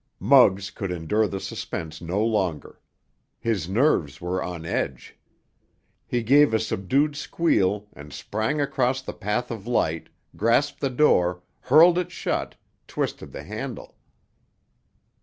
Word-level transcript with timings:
Muggs 0.19 0.71
could 0.71 0.89
endure 0.91 1.27
the 1.27 1.39
suspense 1.39 2.01
no 2.01 2.25
longer. 2.25 2.79
His 3.39 3.69
nerves 3.69 4.19
were 4.19 4.41
on 4.41 4.65
edge. 4.65 5.15
He 6.07 6.23
gave 6.23 6.55
a 6.55 6.59
subdued 6.59 7.15
squeal 7.15 7.87
and 7.93 8.11
sprang 8.11 8.59
across 8.59 9.03
the 9.03 9.13
path 9.13 9.51
of 9.51 9.67
light, 9.67 10.09
grasped 10.35 10.79
the 10.79 10.89
door, 10.89 11.43
hurled 11.59 11.99
it 11.99 12.11
shut, 12.11 12.55
twisted 12.87 13.31
the 13.31 13.43
handle. 13.43 13.95